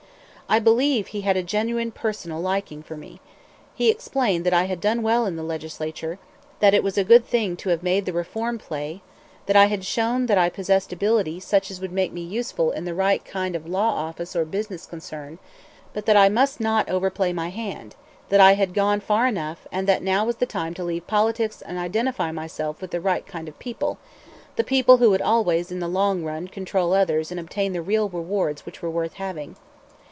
[0.53, 3.21] I believe he had a genuine personal liking for me.
[3.73, 6.19] He explained that I had done well in the Legislature;
[6.59, 9.01] that it was a good thing to have made the "reform play,"
[9.45, 12.83] that I had shown that I possessed ability such as would make me useful in
[12.83, 15.39] the right kind of law office or business concern;
[15.93, 17.95] but that I must not overplay my hand;
[18.27, 21.61] that I had gone far enough, and that now was the time to leave politics
[21.61, 23.99] and identify myself with the right kind of people,
[24.57, 28.09] the people who would always in the long run control others and obtain the real
[28.09, 29.55] rewards which were worth having.